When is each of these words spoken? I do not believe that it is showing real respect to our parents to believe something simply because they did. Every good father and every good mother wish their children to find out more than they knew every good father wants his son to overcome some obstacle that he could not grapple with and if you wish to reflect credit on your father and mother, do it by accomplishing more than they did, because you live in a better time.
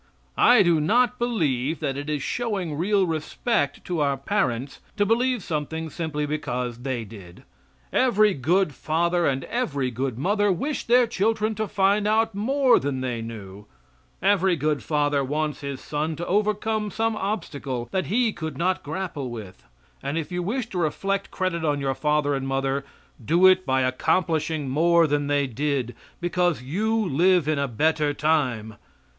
I 0.35 0.63
do 0.63 0.79
not 0.81 1.19
believe 1.19 1.79
that 1.79 1.95
it 1.95 2.09
is 2.09 2.23
showing 2.23 2.75
real 2.75 3.05
respect 3.05 3.85
to 3.85 3.99
our 3.99 4.17
parents 4.17 4.79
to 4.97 5.05
believe 5.05 5.43
something 5.43 5.91
simply 5.91 6.25
because 6.25 6.79
they 6.79 7.05
did. 7.05 7.43
Every 7.93 8.33
good 8.33 8.73
father 8.73 9.27
and 9.27 9.43
every 9.43 9.91
good 9.91 10.17
mother 10.17 10.51
wish 10.51 10.85
their 10.85 11.05
children 11.05 11.53
to 11.53 11.67
find 11.67 12.07
out 12.07 12.33
more 12.33 12.79
than 12.79 13.01
they 13.01 13.21
knew 13.21 13.67
every 14.23 14.55
good 14.55 14.81
father 14.81 15.23
wants 15.23 15.61
his 15.61 15.79
son 15.79 16.15
to 16.15 16.25
overcome 16.25 16.89
some 16.89 17.15
obstacle 17.15 17.87
that 17.91 18.07
he 18.07 18.33
could 18.33 18.57
not 18.57 18.81
grapple 18.81 19.29
with 19.29 19.63
and 20.01 20.17
if 20.17 20.31
you 20.31 20.41
wish 20.41 20.65
to 20.69 20.79
reflect 20.79 21.29
credit 21.29 21.63
on 21.63 21.79
your 21.79 21.93
father 21.93 22.33
and 22.33 22.47
mother, 22.47 22.83
do 23.23 23.45
it 23.45 23.67
by 23.67 23.81
accomplishing 23.81 24.67
more 24.67 25.05
than 25.05 25.27
they 25.27 25.45
did, 25.45 25.93
because 26.19 26.63
you 26.63 26.97
live 27.07 27.47
in 27.47 27.59
a 27.59 27.67
better 27.67 28.15
time. 28.15 28.73